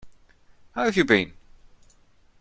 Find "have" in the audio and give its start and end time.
0.85-0.97